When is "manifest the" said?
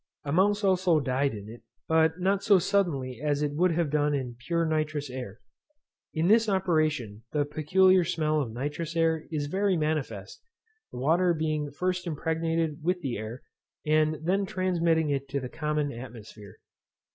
9.77-10.97